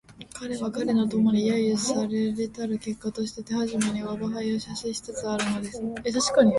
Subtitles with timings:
[0.33, 6.49] 彼は彼の友に揶揄せられたる結果としてまず手初めに吾輩を写生しつつあるのである